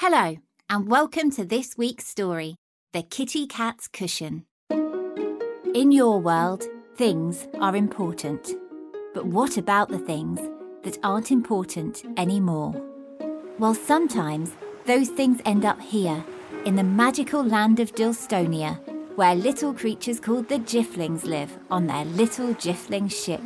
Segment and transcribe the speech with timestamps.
[0.00, 0.36] Hello,
[0.70, 2.54] and welcome to this week's story
[2.92, 4.44] The Kitty Cat's Cushion.
[5.74, 6.62] In your world,
[6.94, 8.48] things are important.
[9.12, 10.38] But what about the things
[10.84, 12.80] that aren't important anymore?
[13.58, 14.52] Well, sometimes
[14.86, 16.24] those things end up here,
[16.64, 18.78] in the magical land of Dilstonia,
[19.16, 23.42] where little creatures called the Jifflings live on their little Jiffling ship.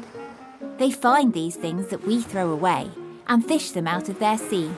[0.77, 2.91] They find these things that we throw away
[3.27, 4.71] and fish them out of their sea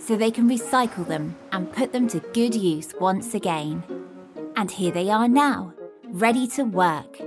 [0.00, 3.82] so they can recycle them and put them to good use once again.
[4.56, 5.72] And here they are now,
[6.08, 7.20] ready to work.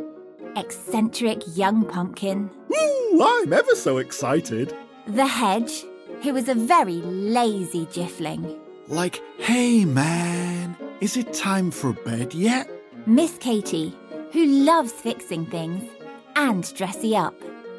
[0.55, 4.75] Eccentric young pumpkin, Ooh, I'm ever so excited.
[5.07, 5.83] the hedge,
[6.21, 12.69] who is a very lazy Jiffling, Like, hey man, is it time for bed yet?
[13.05, 13.95] Miss Katie,
[14.31, 15.89] who loves fixing things
[16.35, 17.35] and dressing up.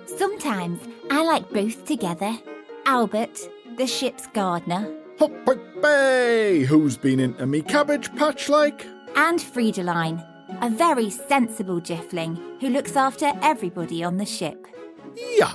[0.06, 0.80] Sometimes
[1.10, 2.36] I like both together.
[2.86, 4.88] Albert, the ship's gardener,
[5.18, 5.32] Hop,
[5.80, 8.86] bay, who's been into me cabbage patch like?
[9.16, 10.24] and Friedeline,
[10.60, 14.66] a very sensible Jiffling who looks after everybody on the ship.
[15.38, 15.54] Yeah,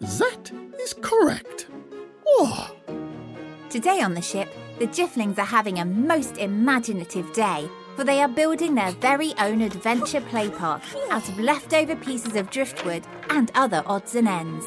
[0.00, 1.66] that is correct.
[2.26, 2.70] Oh,
[3.70, 8.28] Today on the ship, the Jifflings are having a most imaginative day, for they are
[8.28, 13.82] building their very own adventure play park out of leftover pieces of driftwood and other
[13.86, 14.64] odds and ends.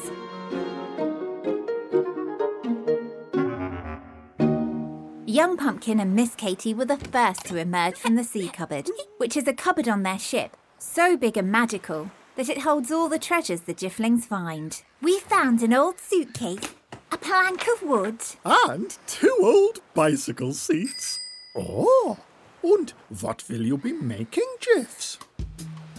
[5.28, 9.36] Young Pumpkin and Miss Katie were the first to emerge from the sea cupboard, which
[9.36, 13.18] is a cupboard on their ship, so big and magical that it holds all the
[13.18, 14.80] treasures the Jifflings find.
[15.02, 16.72] We found an old suitcase,
[17.10, 21.18] a plank of wood, and two old bicycle seats.
[21.56, 22.18] Oh,
[22.62, 25.18] and what will you be making, Jiffs?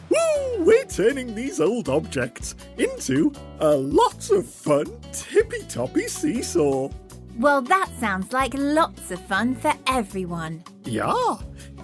[0.09, 6.89] Woo, we're turning these old objects into a lot of fun tippy-toppy seesaw.
[7.39, 10.63] Well, that sounds like lots of fun for everyone.
[10.85, 11.38] Yeah,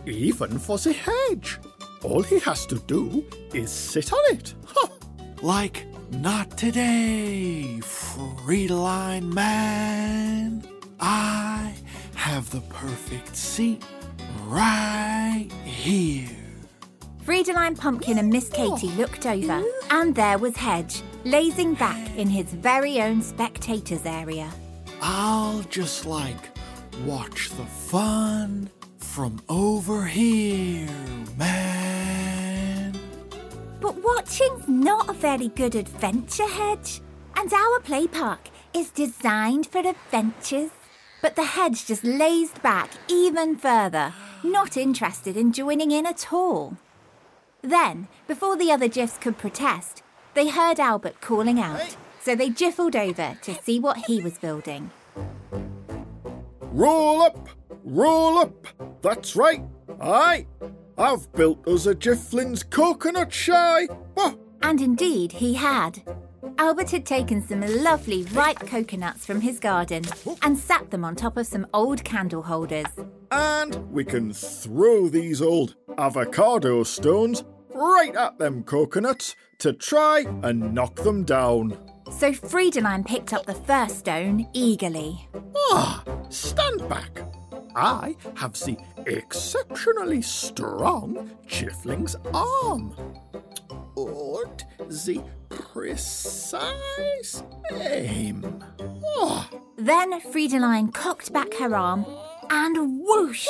[0.06, 1.60] even for the hedge.
[2.02, 3.24] All he has to do
[3.54, 4.56] is sit on it.
[4.66, 4.90] Ha!
[5.44, 10.68] Like, not today, Friedeline man.
[11.00, 11.76] I
[12.16, 13.84] have the perfect seat
[14.48, 16.30] right here.
[17.26, 22.48] Friedeline Pumpkin and Miss Katie looked over, and there was Hedge, lazing back in his
[22.48, 24.52] very own spectators area.
[25.06, 26.58] I'll just like
[27.06, 28.70] watch the fun
[29.00, 30.88] from over here,
[31.38, 32.98] man.
[33.82, 37.02] But watching's not a very good adventure, Hedge.
[37.36, 40.72] And our play park is designed for adventures.
[41.22, 46.78] But the hedge just lazed back even further, not interested in joining in at all.
[47.62, 50.02] Then, before the other Jiffs could protest,
[50.34, 54.90] they heard Albert calling out, so they jiffled over to see what he was building.
[56.72, 57.50] Roll up,
[57.84, 58.68] roll up.
[59.02, 59.62] That's right.
[60.02, 60.48] Aye,
[60.98, 63.88] I've built us a Jifflin's coconut shy.
[64.62, 66.02] And indeed, he had.
[66.58, 70.04] Albert had taken some lovely ripe coconuts from his garden
[70.42, 72.86] and sat them on top of some old candle holders.
[73.32, 80.74] and we can throw these old avocado stones right at them coconuts to try and
[80.74, 81.78] knock them down.
[82.24, 85.28] So Friedeline picked up the first stone eagerly.
[85.74, 87.20] Ah, stand back.
[87.76, 92.96] I have the exceptionally strong Jiffling's arm.
[93.98, 98.64] And the precise aim.
[99.18, 102.06] Ah, Then Friedeline cocked back her arm
[102.50, 103.50] and whoosh!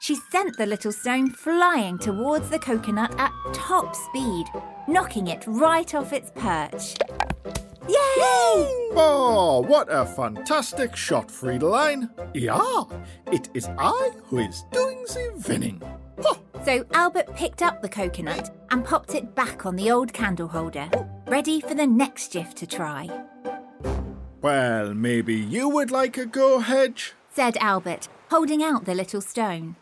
[0.00, 4.46] She sent the little stone flying towards the coconut at top speed,
[4.88, 6.94] knocking it right off its perch.
[7.88, 8.90] Yay!
[8.98, 12.10] Oh, what a fantastic shot, Friedeline.
[12.34, 12.84] Yeah,
[13.30, 15.82] it is I who is doing the winning.
[16.22, 16.38] Ha!
[16.64, 20.88] So Albert picked up the coconut and popped it back on the old candle holder,
[21.28, 23.08] ready for the next Jiff to try.
[24.42, 27.14] Well, maybe you would like a go, Hedge?
[27.30, 29.76] Said Albert, holding out the little stone.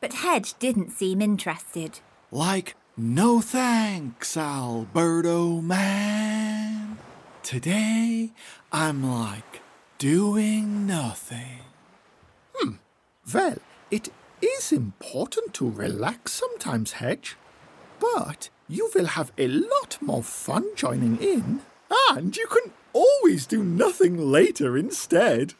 [0.00, 2.00] But Hedge didn't seem interested.
[2.30, 6.45] Like, no thanks, Alberto man.
[7.46, 8.32] Today,
[8.72, 9.60] I'm like
[9.98, 11.60] doing nothing.
[12.56, 12.72] Hmm.
[13.32, 13.58] Well,
[13.88, 14.08] it
[14.42, 17.36] is important to relax sometimes, Hedge.
[18.00, 21.60] But you will have a lot more fun joining in.
[22.10, 25.54] And you can always do nothing later instead.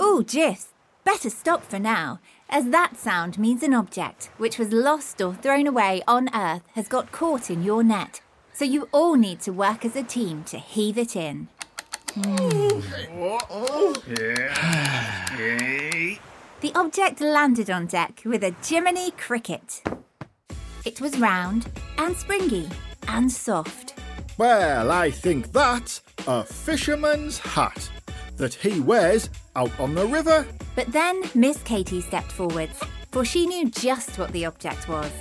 [0.00, 0.72] Oh, Jiffs,
[1.04, 2.18] better stop for now,
[2.50, 6.88] as that sound means an object which was lost or thrown away on Earth has
[6.88, 8.22] got caught in your net.
[8.56, 11.48] So you all need to work as a team to heave it in.
[12.14, 12.80] Hmm.
[16.62, 19.82] The object landed on deck with a Jiminy Cricket.
[20.86, 22.70] It was round and springy
[23.08, 23.92] and soft.
[24.38, 27.90] Well, I think that's a fisherman's hat
[28.38, 30.46] that he wears out on the river.
[30.74, 32.82] But then Miss Katie stepped forwards,
[33.12, 35.12] for she knew just what the object was.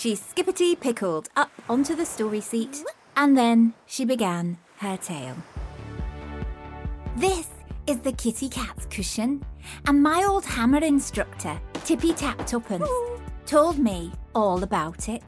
[0.00, 2.82] She skippity pickled up onto the story seat,
[3.16, 5.36] and then she began her tale.
[7.16, 7.48] This
[7.86, 9.44] is the kitty cat's cushion,
[9.86, 12.88] and my old hammer instructor, Tippy Tap Tuppence,
[13.44, 15.22] told me all about it.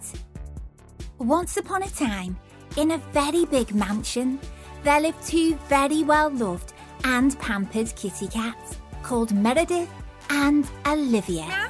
[1.18, 2.38] Once upon a time,
[2.78, 4.40] in a very big mansion,
[4.84, 6.72] there lived two very well loved
[7.04, 9.90] and pampered kitty cats called Meredith
[10.30, 11.68] and Olivia.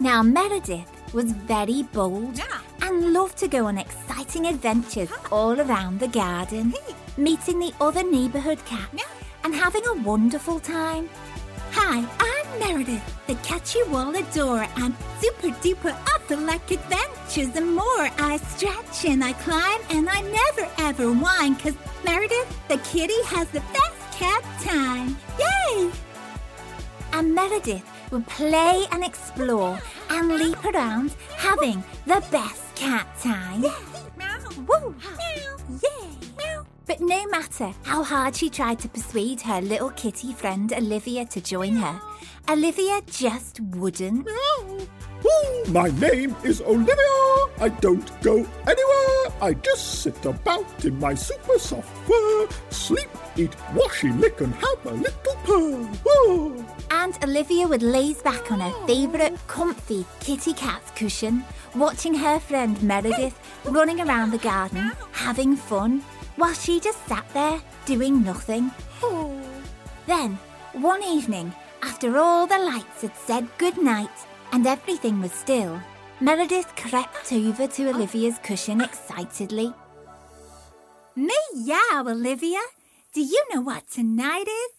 [0.00, 2.40] Now, Meredith was very bold
[2.82, 6.74] and loved to go on exciting adventures all around the garden,
[7.16, 9.04] meeting the other neighbourhood cats
[9.44, 11.08] and having a wonderful time.
[11.70, 17.54] Hi, I'm Meredith, the cat you all adore, and super duper up the like adventures
[17.54, 18.08] and more.
[18.18, 23.48] I stretch and I climb and I never ever whine, cause Meredith, the kitty, has
[23.50, 25.16] the best cat time.
[25.38, 25.90] Yay!
[27.12, 29.76] And Meredith would play and explore
[30.08, 33.62] and leap around, having the best cat time.
[34.68, 34.94] Woo!
[35.82, 36.18] Yay!
[36.86, 41.40] But no matter how hard she tried to persuade her little kitty friend Olivia to
[41.40, 42.00] join her,
[42.48, 44.28] Olivia just wouldn't.
[44.28, 46.94] Ooh, my name is Olivia.
[47.58, 49.13] I don't go anywhere.
[49.40, 54.86] I just sit about in my super soft fur, sleep, eat, washy, lick, and have
[54.86, 56.08] a little purr.
[56.08, 56.64] Ooh.
[56.90, 58.86] And Olivia would laze back on her oh.
[58.86, 61.44] favourite comfy kitty cat's cushion,
[61.74, 66.00] watching her friend Meredith running around the garden, having fun,
[66.36, 68.70] while she just sat there doing nothing.
[69.02, 69.38] Oh.
[70.06, 70.38] Then,
[70.72, 71.52] one evening,
[71.82, 74.10] after all the lights had said good night
[74.52, 75.80] and everything was still,
[76.24, 79.74] Meredith crept over to Olivia's cushion excitedly.
[81.14, 82.62] Meow, Olivia!
[83.12, 84.70] Do you know what tonight is?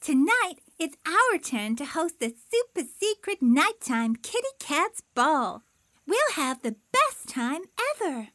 [0.00, 5.64] Tonight, it's our turn to host the super secret nighttime Kitty Cat's Ball.
[6.06, 7.64] We'll have the best time
[8.00, 8.28] ever.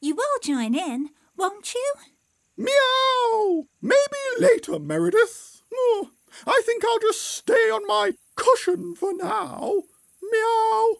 [0.00, 1.94] You will join in, won't you?
[2.56, 3.66] Meow!
[3.82, 5.60] Maybe later, Meredith.
[5.70, 6.08] Oh,
[6.46, 9.82] I think I'll just stay on my cushion for now.
[10.22, 10.94] Meow.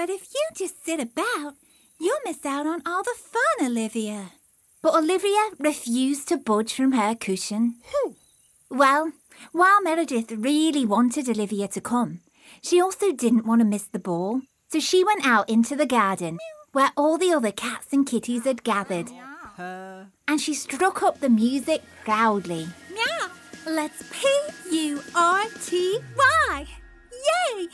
[0.00, 1.56] But if you just sit about,
[2.00, 4.30] you'll miss out on all the fun, Olivia.
[4.80, 7.74] But Olivia refused to budge from her cushion.
[8.70, 9.12] Well,
[9.52, 12.20] while Meredith really wanted Olivia to come,
[12.62, 14.40] she also didn't want to miss the ball.
[14.68, 16.38] So she went out into the garden
[16.72, 19.10] where all the other cats and kitties had gathered.
[19.58, 22.66] And she struck up the music proudly.
[22.90, 23.28] Meow!
[23.66, 24.26] Let's P
[24.72, 26.66] U R T Y!
[27.12, 27.68] Yay!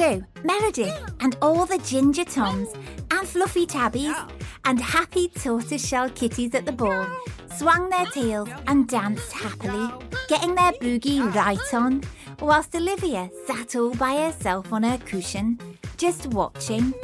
[0.00, 2.70] So, Meredith and all the Ginger Toms
[3.10, 4.16] and Fluffy Tabbies
[4.64, 7.06] and happy tortoiseshell kitties at the ball
[7.54, 9.92] swung their tails and danced happily,
[10.26, 12.02] getting their boogie right on,
[12.40, 15.58] whilst Olivia sat all by herself on her cushion,
[15.98, 16.94] just watching.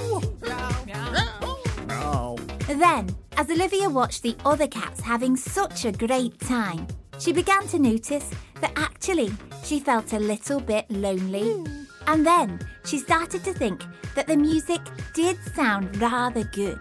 [2.67, 6.87] Then, as Olivia watched the other cats having such a great time,
[7.19, 8.31] she began to notice
[8.63, 9.35] that actually
[9.65, 11.62] she felt a little bit lonely.
[12.07, 13.83] And then she started to think
[14.15, 14.81] that the music
[15.13, 16.81] did sound rather good.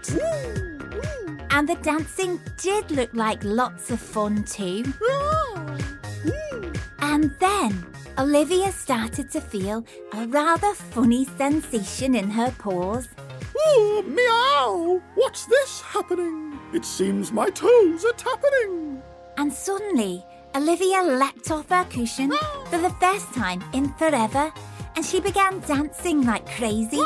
[1.50, 4.84] And the dancing did look like lots of fun too.
[7.00, 7.86] And then
[8.18, 13.08] Olivia started to feel a rather funny sensation in her paws.
[13.58, 15.02] Oh, meow!
[15.16, 16.60] What's this happening?
[16.74, 19.02] It seems my toes are tapping.
[19.38, 20.24] And suddenly,
[20.56, 22.66] Olivia leapt off her cushion ah!
[22.70, 24.54] for the first time in forever,
[24.96, 27.02] and she began dancing like crazy,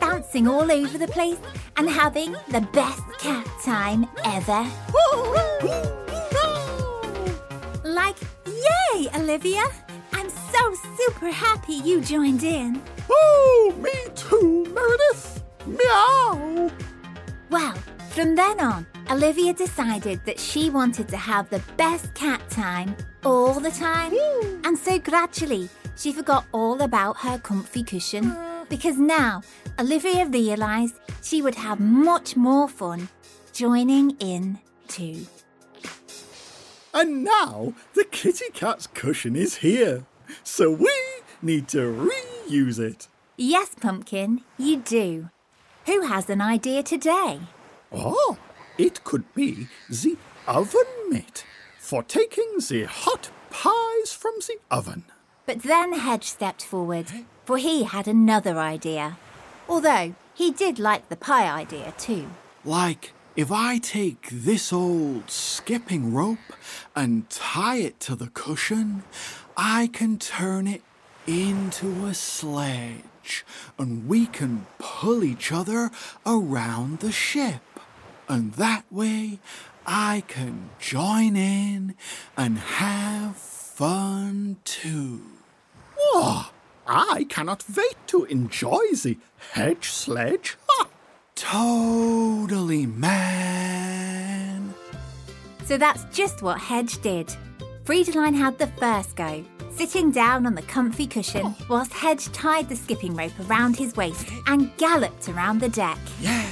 [0.00, 1.38] bouncing all over the place
[1.76, 4.66] and having the best cat time ever.
[7.84, 9.64] Like, yay, Olivia!
[10.12, 12.80] I'm so super happy you joined in.
[13.10, 15.42] Oh, me too, Meredith.
[15.66, 16.70] Meow.
[17.50, 17.74] Well,
[18.10, 23.58] from then on, Olivia decided that she wanted to have the best cat time all
[23.60, 24.12] the time.
[24.64, 28.34] And so gradually, she forgot all about her comfy cushion
[28.68, 29.42] because now
[29.78, 33.08] Olivia realised she would have much more fun
[33.52, 34.58] joining in
[34.88, 35.26] too.
[36.94, 40.04] And now the kitty cat's cushion is here.
[40.44, 40.92] So we
[41.40, 42.10] need to
[42.48, 43.08] reuse it.
[43.36, 45.30] Yes, Pumpkin, you do.
[45.86, 47.40] Who has an idea today?
[47.90, 48.38] Oh,
[48.78, 51.44] it could be the oven mitt
[51.78, 55.04] for taking the hot pies from the oven.
[55.44, 57.06] But then Hedge stepped forward,
[57.44, 59.18] for he had another idea.
[59.68, 62.28] Although he did like the pie idea too.
[62.64, 66.38] Like, if I take this old skipping rope
[66.94, 69.02] and tie it to the cushion,
[69.56, 70.82] I can turn it
[71.26, 73.44] into a sledge
[73.78, 75.90] and we can pull each other
[76.26, 77.62] around the ship.
[78.28, 79.38] And that way
[79.86, 81.94] I can join in
[82.36, 85.31] and have fun too.
[86.14, 86.50] Oh,
[86.86, 89.16] I cannot wait to enjoy the
[89.52, 90.56] hedge sledge.
[90.68, 90.88] Ha!
[91.34, 93.42] Totally, man.
[95.64, 97.34] So that's just what Hedge did.
[97.84, 101.56] Friedeline had the first go, sitting down on the comfy cushion oh.
[101.68, 105.98] whilst Hedge tied the skipping rope around his waist and galloped around the deck.
[106.20, 106.46] Yeah.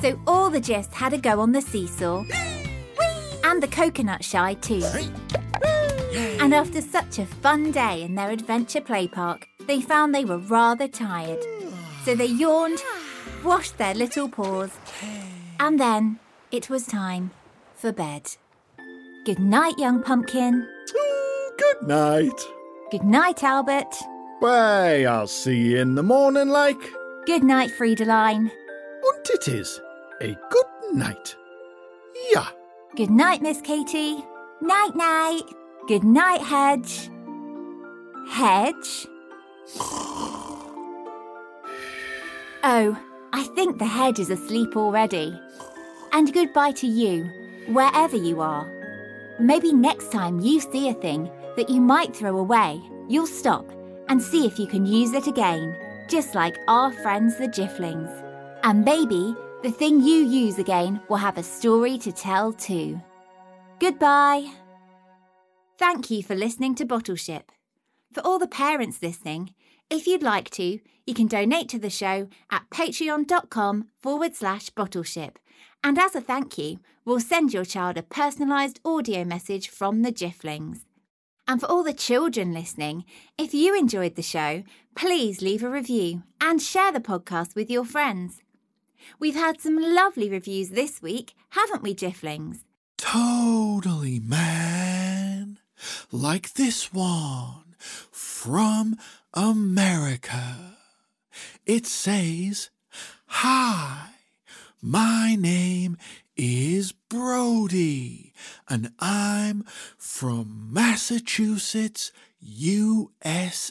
[0.00, 2.24] So all the Jiffs had a go on the seesaw
[3.44, 4.82] and the coconut shy too.
[6.14, 10.38] And after such a fun day in their adventure play park, they found they were
[10.38, 11.42] rather tired.
[12.04, 12.78] So they yawned,
[13.42, 14.70] washed their little paws,
[15.58, 16.18] and then
[16.52, 17.30] it was time
[17.74, 18.36] for bed.
[19.24, 20.68] Good night, young pumpkin.
[21.58, 22.40] Good night.
[22.90, 23.94] Good night, Albert.
[24.40, 26.80] Why, I'll see you in the morning, like.
[27.26, 28.50] Good night, Friedeline.
[28.50, 29.80] And it is
[30.20, 31.36] a good night.
[32.32, 32.48] Yeah.
[32.96, 34.22] Good night, Miss Katie.
[34.60, 35.42] Night, night.
[35.86, 37.10] Good night, Hedge.
[38.30, 39.06] Hedge?
[42.62, 42.98] Oh,
[43.34, 45.38] I think the hedge is asleep already.
[46.12, 47.24] And goodbye to you,
[47.66, 48.66] wherever you are.
[49.38, 53.70] Maybe next time you see a thing that you might throw away, you'll stop
[54.08, 55.76] and see if you can use it again,
[56.08, 58.10] just like our friends the Jifflings.
[58.62, 62.98] And maybe the thing you use again will have a story to tell too.
[63.80, 64.50] Goodbye.
[65.76, 67.50] Thank you for listening to Bottleship.
[68.12, 69.54] For all the parents listening,
[69.90, 75.36] if you'd like to, you can donate to the show at patreon.com forward slash bottleship.
[75.82, 80.12] And as a thank you, we'll send your child a personalised audio message from the
[80.12, 80.84] Jifflings.
[81.46, 83.04] And for all the children listening,
[83.36, 84.62] if you enjoyed the show,
[84.94, 88.42] please leave a review and share the podcast with your friends.
[89.18, 92.60] We've had some lovely reviews this week, haven't we, Jifflings?
[92.96, 95.03] Totally, man.
[96.12, 97.76] Like this one
[98.10, 98.96] from
[99.32, 100.76] America.
[101.66, 102.70] It says,
[103.26, 104.10] Hi,
[104.80, 105.96] my name
[106.36, 108.32] is Brody,
[108.68, 109.64] and I'm
[109.96, 113.64] from Massachusetts, USA.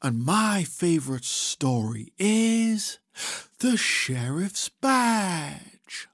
[0.00, 2.98] And my favorite story is
[3.58, 6.08] The Sheriff's Badge.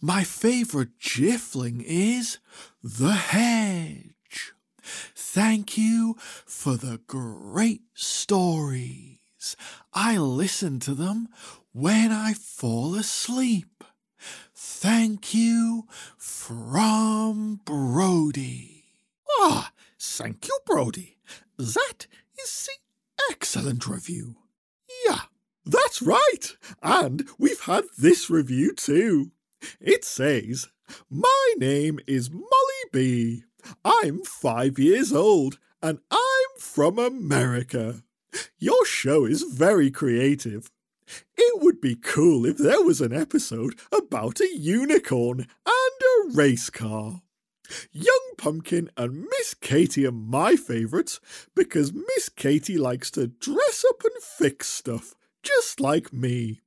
[0.00, 2.38] My favorite Jiffling is
[2.82, 4.52] The Hedge.
[4.82, 9.54] Thank you for the great stories.
[9.92, 11.28] I listen to them
[11.72, 13.84] when I fall asleep.
[14.54, 18.84] Thank you from Brody.
[19.38, 21.18] Ah, thank you, Brody.
[21.58, 22.06] That
[22.42, 24.36] is the excellent review.
[25.06, 25.20] Yeah,
[25.66, 26.56] that's right.
[26.82, 29.32] And we've had this review too.
[29.80, 30.68] It says,
[31.08, 33.44] My name is Molly B.
[33.84, 38.02] I'm five years old and I'm from America.
[38.58, 40.70] Your show is very creative.
[41.36, 46.70] It would be cool if there was an episode about a unicorn and a race
[46.70, 47.22] car.
[47.92, 51.20] Young Pumpkin and Miss Katie are my favourites
[51.54, 56.60] because Miss Katie likes to dress up and fix stuff, just like me.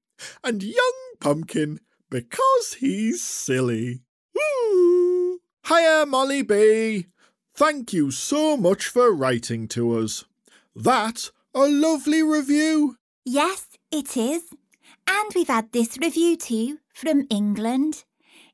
[0.44, 4.02] And Young Pumpkin because he's silly.
[5.66, 7.06] Hiya, Molly B.
[7.56, 10.26] Thank you so much for writing to us.
[10.76, 12.98] That's a lovely review.
[13.24, 14.50] Yes, it is.
[15.08, 18.04] And we've had this review too from England.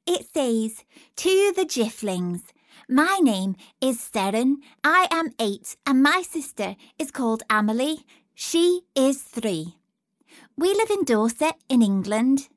[0.05, 0.83] It says,
[1.15, 2.41] To the Jifflings,
[2.87, 4.57] my name is Seren.
[4.83, 8.05] I am eight, and my sister is called Amelie.
[8.35, 9.77] She is three.
[10.55, 12.49] We live in Dorset in England.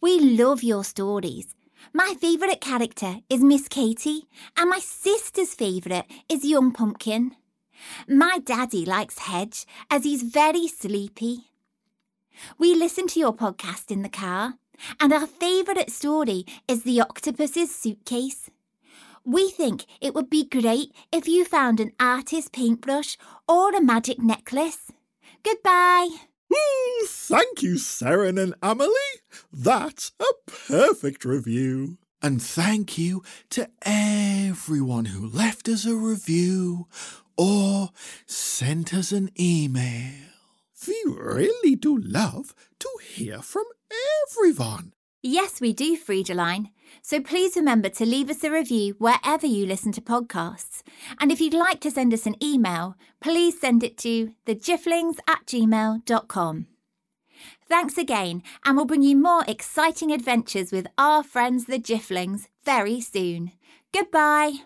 [0.00, 1.54] We love your stories.
[1.92, 4.26] My favourite character is Miss Katie,
[4.56, 7.36] and my sister's favourite is Young Pumpkin.
[8.08, 11.50] My daddy likes Hedge as he's very sleepy.
[12.58, 14.54] We listen to your podcast in the car,
[14.98, 18.50] and our favourite story is The Octopus's Suitcase.
[19.24, 23.16] We think it would be great if you found an artist paintbrush
[23.48, 24.92] or a magic necklace.
[25.42, 26.10] Goodbye.
[26.54, 28.92] Ooh, thank you, Seren and Amelie.
[29.52, 31.98] That's a perfect review.
[32.22, 36.86] And thank you to everyone who left us a review
[37.36, 37.90] or
[38.26, 40.12] sent us an email.
[40.86, 43.64] We really do love to hear from
[44.30, 44.92] everyone.
[45.26, 46.66] Yes, we do, Friedeline.
[47.00, 50.82] So please remember to leave us a review wherever you listen to podcasts.
[51.18, 55.46] And if you'd like to send us an email, please send it to thejifflings at
[55.46, 56.66] gmail.com.
[57.66, 63.00] Thanks again, and we'll bring you more exciting adventures with our friends the Jifflings very
[63.00, 63.52] soon.
[63.94, 64.58] Goodbye.